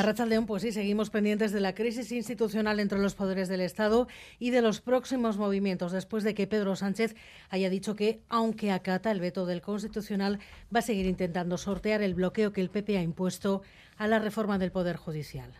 [0.00, 4.08] A León, pues sí, seguimos pendientes de la crisis institucional entre los poderes del Estado
[4.38, 7.14] y de los próximos movimientos después de que Pedro Sánchez
[7.50, 10.38] haya dicho que, aunque acata el veto del Constitucional,
[10.74, 13.60] va a seguir intentando sortear el bloqueo que el PP ha impuesto
[13.98, 15.52] a la reforma del Poder Judicial.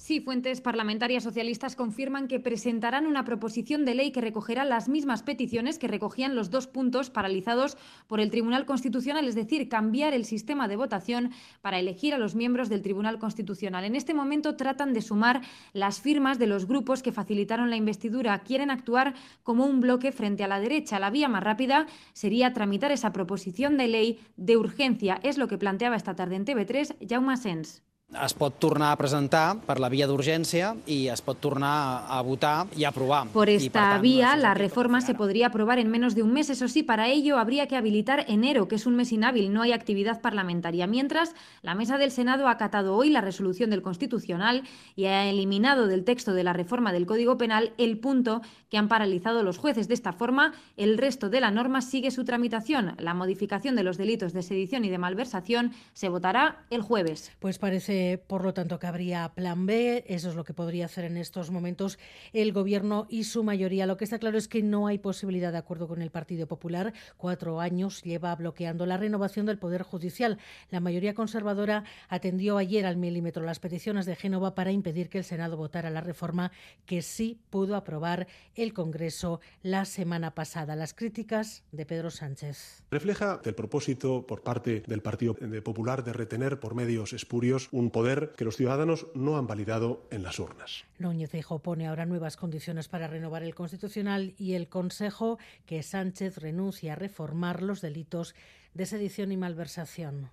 [0.00, 5.22] Sí, fuentes parlamentarias socialistas confirman que presentarán una proposición de ley que recogerá las mismas
[5.22, 7.76] peticiones que recogían los dos puntos paralizados
[8.06, 12.34] por el Tribunal Constitucional, es decir, cambiar el sistema de votación para elegir a los
[12.34, 13.84] miembros del Tribunal Constitucional.
[13.84, 15.42] En este momento tratan de sumar
[15.74, 18.38] las firmas de los grupos que facilitaron la investidura.
[18.38, 20.98] Quieren actuar como un bloque frente a la derecha.
[20.98, 25.20] La vía más rápida sería tramitar esa proposición de ley de urgencia.
[25.22, 27.82] Es lo que planteaba esta tarde en TV3 Jaume Sens.
[28.10, 32.66] Es pot tornar a presentar per la vía d'urgència i es pot tornar a votar
[32.76, 33.28] y aprovar.
[33.28, 36.50] Por esta vía, la reforma se podría aprobar en menos de un mes.
[36.50, 39.72] Eso sí, para ello habría que habilitar enero, que es un mes inhábil, no hay
[39.72, 40.86] actividad parlamentaria.
[40.86, 44.64] Mientras, la mesa del Senado ha acatado hoy la resolución del Constitucional
[44.96, 48.88] y ha eliminado del texto de la reforma del Código Penal el punto que han
[48.88, 49.88] paralizado los jueces.
[49.88, 52.94] De esta forma, el resto de la norma sigue su tramitación.
[52.98, 57.32] La modificación de los delitos de sedición y de malversación se votará el jueves.
[57.40, 60.04] Pues parece por lo tanto, que habría plan B.
[60.06, 61.98] Eso es lo que podría hacer en estos momentos
[62.32, 63.86] el Gobierno y su mayoría.
[63.86, 66.92] Lo que está claro es que no hay posibilidad de acuerdo con el Partido Popular.
[67.16, 70.38] Cuatro años lleva bloqueando la renovación del Poder Judicial.
[70.70, 75.24] La mayoría conservadora atendió ayer al milímetro las peticiones de Génova para impedir que el
[75.24, 76.52] Senado votara la reforma
[76.86, 80.76] que sí pudo aprobar el Congreso la semana pasada.
[80.76, 82.84] Las críticas de Pedro Sánchez.
[82.90, 85.34] Refleja el propósito por parte del Partido
[85.64, 90.22] Popular de retener por medios espurios un poder que los ciudadanos no han validado en
[90.22, 90.84] las urnas.
[90.98, 96.38] Núñez Feijóo pone ahora nuevas condiciones para renovar el Constitucional y el Consejo que Sánchez
[96.38, 98.34] renuncie a reformar los delitos
[98.74, 100.30] de sedición y malversación.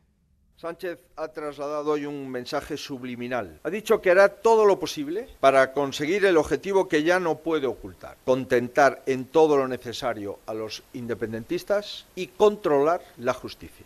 [0.57, 3.59] Sánchez ha trasladado hoy un mensaje subliminal.
[3.63, 7.67] Ha dicho que hará todo lo posible para conseguir el objetivo que ya no puede
[7.67, 13.85] ocultar, contentar en todo lo necesario a los independentistas y controlar la justicia.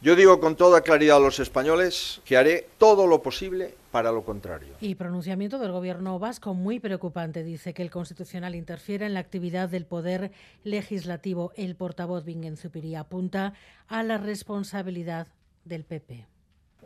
[0.00, 4.22] Yo digo con toda claridad a los españoles que haré todo lo posible para lo
[4.22, 4.74] contrario.
[4.80, 7.42] Y pronunciamiento del gobierno vasco muy preocupante.
[7.42, 10.30] Dice que el Constitucional interfiere en la actividad del poder
[10.62, 11.52] legislativo.
[11.56, 13.54] El portavoz Bingen Zupiría apunta
[13.88, 15.26] a la responsabilidad
[15.64, 16.26] del PP.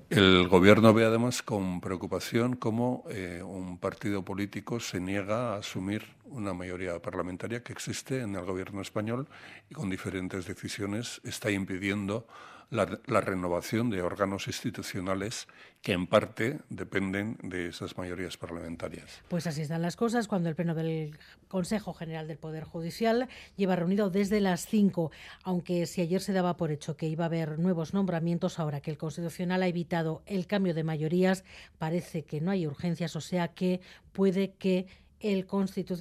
[0.08, 6.04] El gobierno ve además con preocupación cómo eh, un partido político se niega a asumir
[6.24, 9.28] una mayoría parlamentaria que existe en el gobierno español
[9.68, 12.26] y con diferentes decisiones está impidiendo
[12.72, 15.46] la, renovación de órganos institucionales
[15.82, 19.20] que en parte dependen de esas mayorías parlamentarias.
[19.28, 21.18] Pues así están las cosas cuando el Pleno del
[21.48, 25.10] Consejo General del Poder Judicial lleva reunido desde las 5,
[25.44, 28.90] aunque si ayer se daba por hecho que iba a haber nuevos nombramientos, ahora que
[28.90, 31.44] el Constitucional ha evitado el cambio de mayorías,
[31.78, 33.80] parece que no hay urgencias, o sea que
[34.12, 34.86] puede que
[35.20, 35.46] el,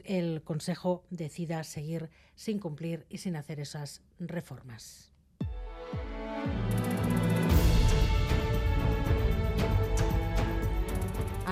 [0.05, 5.10] el Consejo decida seguir sin cumplir y sin hacer esas reformas.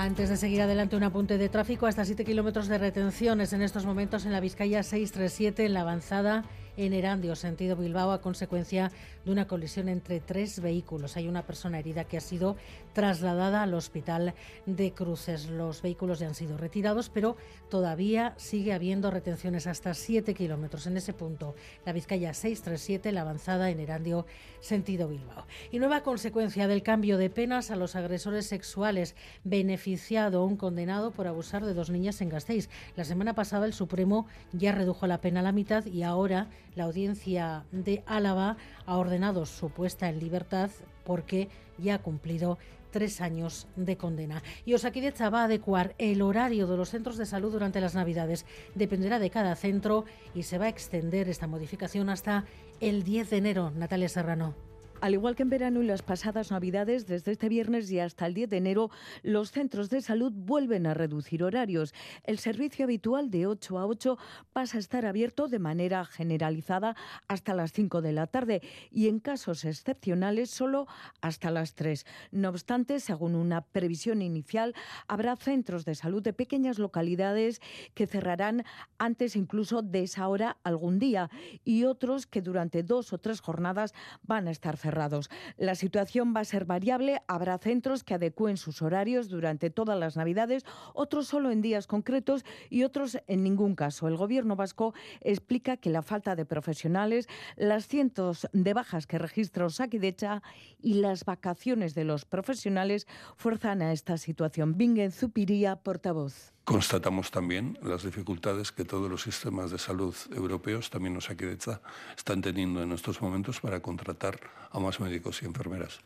[0.00, 1.86] Antes de seguir adelante, un apunte de tráfico.
[1.86, 6.46] Hasta 7 kilómetros de retenciones en estos momentos en la Vizcaya 637 en la avanzada
[6.86, 8.90] en Erandio, sentido Bilbao, a consecuencia
[9.24, 11.16] de una colisión entre tres vehículos.
[11.16, 12.56] Hay una persona herida que ha sido
[12.94, 15.50] trasladada al hospital de Cruces.
[15.50, 17.36] Los vehículos ya han sido retirados, pero
[17.68, 21.54] todavía sigue habiendo retenciones hasta 7 kilómetros en ese punto.
[21.84, 24.24] La Vizcaya 637, la avanzada en Erandio,
[24.60, 25.46] sentido Bilbao.
[25.70, 29.14] Y nueva consecuencia del cambio de penas a los agresores sexuales.
[29.44, 32.70] Beneficiado un condenado por abusar de dos niñas en Gasteiz.
[32.96, 36.84] La semana pasada el Supremo ya redujo la pena a la mitad y ahora la
[36.84, 40.70] audiencia de Álava ha ordenado su puesta en libertad
[41.04, 41.48] porque
[41.78, 42.58] ya ha cumplido
[42.90, 44.42] tres años de condena.
[44.64, 48.46] Y Osakidecha va a adecuar el horario de los centros de salud durante las Navidades.
[48.74, 50.04] Dependerá de cada centro
[50.34, 52.44] y se va a extender esta modificación hasta
[52.80, 53.70] el 10 de enero.
[53.70, 54.69] Natalia Serrano.
[55.00, 58.34] Al igual que en verano y las pasadas Navidades, desde este viernes y hasta el
[58.34, 58.90] 10 de enero,
[59.22, 61.94] los centros de salud vuelven a reducir horarios.
[62.24, 64.18] El servicio habitual de 8 a 8
[64.52, 66.96] pasa a estar abierto de manera generalizada
[67.28, 68.60] hasta las 5 de la tarde
[68.90, 70.86] y en casos excepcionales solo
[71.22, 72.04] hasta las 3.
[72.30, 74.74] No obstante, según una previsión inicial,
[75.08, 77.62] habrá centros de salud de pequeñas localidades
[77.94, 78.64] que cerrarán
[78.98, 81.30] antes incluso de esa hora algún día
[81.64, 85.30] y otros que durante dos o tres jornadas van a estar cerrados cerrados.
[85.56, 87.22] La situación va a ser variable.
[87.28, 90.64] Habrá centros que adecúen sus horarios durante todas las Navidades,
[90.94, 94.08] otros solo en días concretos y otros en ningún caso.
[94.08, 99.66] El Gobierno vasco explica que la falta de profesionales, las cientos de bajas que registra
[99.66, 100.42] Osakidecha
[100.82, 103.06] y las vacaciones de los profesionales
[103.36, 104.76] fuerzan a esta situación.
[104.76, 106.52] Bingen Zupiría, portavoz.
[106.64, 111.80] Constatamos también las dificultades que todos los sistemas de salud europeos, también Osakidecha,
[112.16, 114.38] están teniendo en estos momentos para contratar
[114.70, 116.00] a más médicos y enfermeras.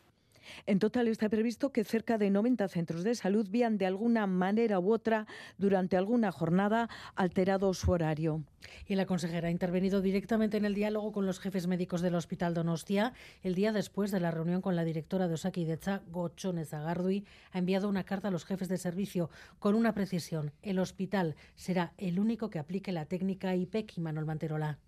[0.66, 4.78] En total está previsto que cerca de 90 centros de salud vean de alguna manera
[4.78, 5.26] u otra
[5.58, 8.44] durante alguna jornada alterado su horario.
[8.86, 12.54] Y la consejera ha intervenido directamente en el diálogo con los jefes médicos del Hospital
[12.54, 13.12] Donostia.
[13.42, 17.88] El día después de la reunión con la directora de Osakidecha, Gochones Agardui, ha enviado
[17.88, 20.52] una carta a los jefes de servicio con una precisión.
[20.62, 24.78] El hospital será el único que aplique la técnica IPEC y Manuel Manterola.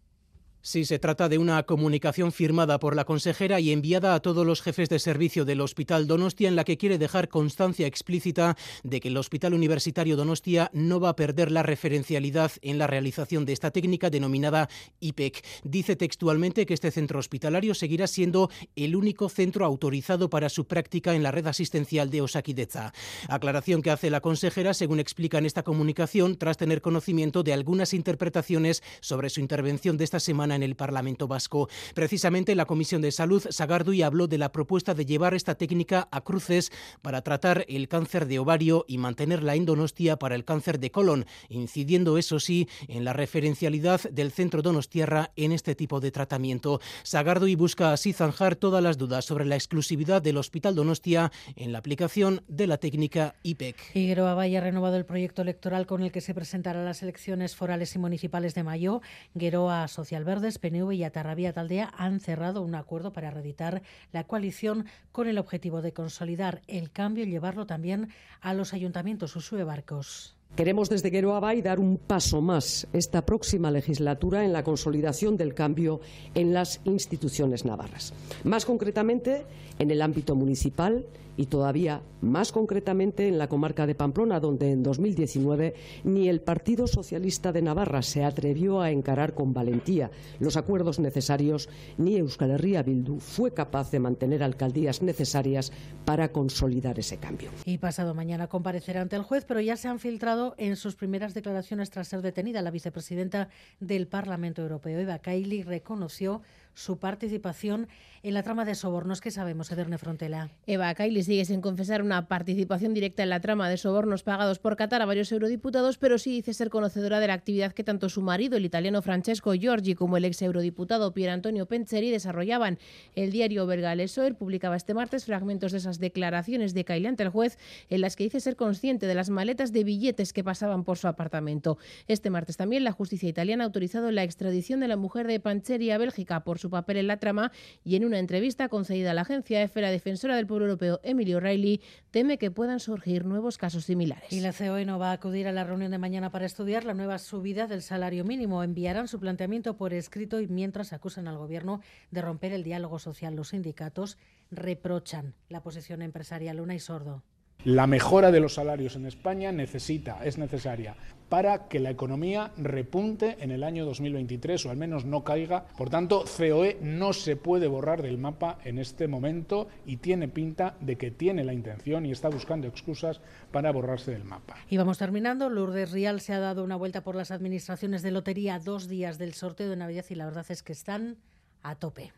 [0.63, 4.63] Sí, se trata de una comunicación firmada por la consejera y enviada a todos los
[4.63, 9.09] jefes de servicio del Hospital Donostia en la que quiere dejar constancia explícita de que
[9.09, 13.71] el Hospital Universitario Donostia no va a perder la referencialidad en la realización de esta
[13.71, 14.69] técnica denominada
[14.99, 15.45] IPEC.
[15.63, 21.15] Dice textualmente que este centro hospitalario seguirá siendo el único centro autorizado para su práctica
[21.15, 22.93] en la red asistencial de Osakideza.
[23.29, 27.95] Aclaración que hace la consejera, según explica en esta comunicación, tras tener conocimiento de algunas
[27.95, 31.69] interpretaciones sobre su intervención de esta semana en el Parlamento Vasco.
[31.95, 36.23] Precisamente la Comisión de Salud, Sagardui, habló de la propuesta de llevar esta técnica a
[36.23, 36.73] cruces
[37.03, 41.27] para tratar el cáncer de ovario y mantener la endonostia para el cáncer de colon,
[41.49, 46.81] incidiendo, eso sí, en la referencialidad del centro Donostierra en este tipo de tratamiento.
[47.03, 51.79] Sagardui busca así zanjar todas las dudas sobre la exclusividad del Hospital Donostia en la
[51.79, 53.77] aplicación de la técnica IPEC.
[53.93, 57.99] Figueroa ha renovado el proyecto electoral con el que se presentará las elecciones forales y
[57.99, 59.01] municipales de mayo.
[59.35, 64.87] Gueroa Social Verde PNV y Atarrabía Taldea han cerrado un acuerdo para reeditar la coalición
[65.13, 68.11] con el objetivo de consolidar el cambio y llevarlo también
[68.41, 70.36] a los ayuntamientos Usue Barcos.
[70.55, 76.01] Queremos desde Gueroabay dar un paso más esta próxima legislatura en la consolidación del cambio
[76.35, 78.15] en las instituciones navarras.
[78.45, 79.45] Más concretamente,
[79.79, 81.05] en el ámbito municipal
[81.37, 86.87] y todavía más concretamente en la comarca de Pamplona, donde en 2019 ni el Partido
[86.87, 90.11] Socialista de Navarra se atrevió a encarar con valentía
[90.41, 95.73] los acuerdos necesarios, ni Euskal Herria Bildu fue capaz de mantener alcaldías necesarias
[96.05, 97.51] para consolidar ese cambio.
[97.65, 101.35] Y pasado mañana comparecerá ante el juez, pero ya se han filtrado en sus primeras
[101.35, 103.49] declaraciones tras ser detenida la vicepresidenta
[103.81, 106.43] del Parlamento Europeo, Eva Kaili, reconoció
[106.77, 107.89] su participación
[108.23, 110.51] en la trama de sobornos que sabemos, Ederne Frontela.
[110.67, 114.77] Eva Kaili sigue sin confesar una participación directa en la trama de sobornos pagados por
[114.77, 118.23] Qatar a varios eurodiputados, pero sí dice ser conocedora de la actividad que tanto su
[118.23, 122.79] marido, el italiano Francesco Giorgi, como el ex eurodiputado Pier Antonio Penseri desarrollaban.
[123.15, 123.95] El diario belga
[124.39, 127.59] publicaba este martes fragmentos de esas declaraciones de Kaili ante el juez,
[127.89, 131.09] en las que dice ser consciente de las maletas de billetes que pasaban por su
[131.09, 131.79] apartamento.
[132.09, 135.91] Este martes también la justicia italiana ha autorizado la extradición de la mujer de Pancheri
[135.93, 137.53] a Bélgica por su papel en la trama
[137.85, 141.35] y en una entrevista concedida a la agencia EFE, la defensora del pueblo europeo Emily
[141.35, 141.81] O'Reilly
[142.11, 144.33] teme que puedan surgir nuevos casos similares.
[144.33, 146.95] Y la COE no va a acudir a la reunión de mañana para estudiar la
[146.95, 148.63] nueva subida del salario mínimo.
[148.63, 151.81] Enviarán su planteamiento por escrito y mientras acusan al Gobierno
[152.11, 153.35] de romper el diálogo social.
[153.37, 154.19] Los sindicatos
[154.51, 156.61] reprochan la posición empresarial.
[156.61, 157.23] Una y sordo.
[157.67, 160.95] La mejora de los salarios en España necesita, es necesaria
[161.29, 165.67] para que la economía repunte en el año 2023 o al menos no caiga.
[165.77, 170.77] Por tanto, COE no se puede borrar del mapa en este momento y tiene pinta
[170.81, 173.21] de que tiene la intención y está buscando excusas
[173.51, 174.55] para borrarse del mapa.
[174.71, 175.51] Y vamos terminando.
[175.51, 179.35] Lourdes Rial se ha dado una vuelta por las administraciones de lotería dos días del
[179.35, 181.17] sorteo de Navidad y la verdad es que están
[181.65, 182.13] a tope.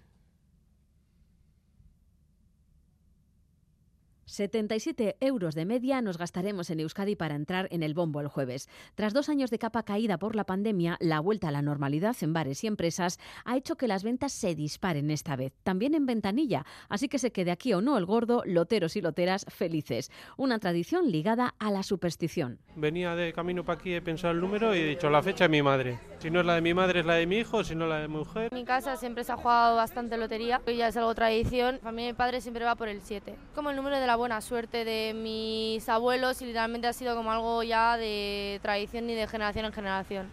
[4.29, 8.69] 77 euros de media nos gastaremos en Euskadi para entrar en el bombo el jueves.
[8.95, 12.33] Tras dos años de capa caída por la pandemia, la vuelta a la normalidad en
[12.33, 16.67] bares y empresas ha hecho que las ventas se disparen esta vez, también en ventanilla.
[16.89, 20.11] Así que se quede aquí o no el gordo, loteros y loteras felices.
[20.37, 22.59] Una tradición ligada a la superstición.
[22.77, 25.49] Venía de camino para aquí, he pensado el número y he dicho la fecha de
[25.49, 25.99] mi madre.
[26.19, 28.01] Si no es la de mi madre, es la de mi hijo, si no la
[28.01, 28.49] de mi mujer.
[28.53, 31.77] En mi casa siempre se ha jugado bastante lotería, hoy ya es algo tradición.
[31.77, 33.35] La familia de mi padre siempre va por el 7.
[33.55, 37.33] Como el número de la buena suerte de mis abuelos y literalmente ha sido como
[37.33, 40.31] algo ya de tradición y de generación en generación.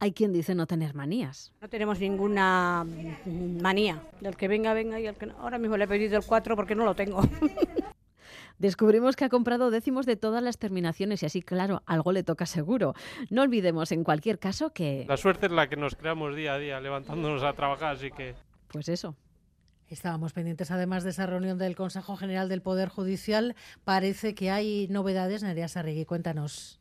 [0.00, 1.52] Hay quien dice no tener manías.
[1.60, 2.84] No tenemos ninguna
[3.24, 4.02] manía.
[4.20, 5.38] Del que venga, venga y el que no.
[5.38, 7.22] Ahora mismo le he pedido el 4 porque no lo tengo.
[8.58, 12.46] Descubrimos que ha comprado décimos de todas las terminaciones y así, claro, algo le toca
[12.46, 12.94] seguro.
[13.28, 15.04] No olvidemos, en cualquier caso, que...
[15.08, 18.34] La suerte es la que nos creamos día a día, levantándonos a trabajar, así que...
[18.68, 19.14] Pues eso.
[19.88, 23.54] Estábamos pendientes además de esa reunión del Consejo General del Poder Judicial.
[23.84, 25.42] Parece que hay novedades.
[25.42, 26.80] Nerea Sarregui, cuéntanos.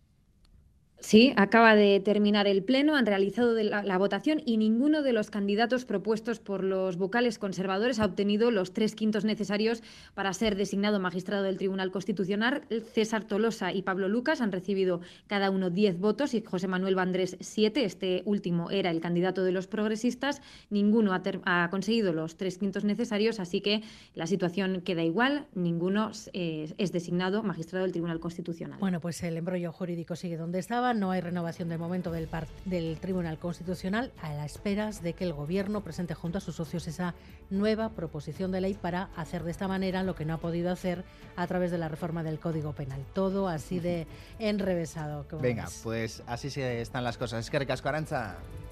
[1.05, 5.85] Sí, acaba de terminar el pleno, han realizado la, votación y ninguno de los candidatos
[5.85, 9.83] propuestos por los vocales conservadores ha obtenido los tres quintos necesarios
[10.15, 12.63] para ser designado magistrado del Tribunal Constitucional.
[12.91, 17.37] César Tolosa y Pablo Lucas han recibido cada uno diez votos y José Manuel Vandrés
[17.39, 17.85] siete.
[17.85, 20.41] Este último era el candidato de los progresistas.
[20.71, 23.83] Ninguno ha, conseguido los tres quintos necesarios, así que
[24.15, 25.45] la situación queda igual.
[25.53, 28.79] Ninguno eh, es designado magistrado del Tribunal Constitucional.
[28.79, 32.27] Bueno, pues el embrollo jurídico sigue donde estaba no hay renovación del momento del,
[32.65, 36.87] del Tribunal Constitucional a la espera de que el Gobierno presente junto a sus socios
[36.87, 37.13] esa
[37.49, 41.03] nueva proposición de ley para hacer de esta manera lo que no ha podido hacer
[41.35, 43.05] a través de la reforma del Código Penal.
[43.13, 44.07] Todo así de
[44.39, 45.25] enrevesado.
[45.39, 47.45] Venga, pues así están las cosas.
[47.45, 48.35] Es que recasco, Arancha.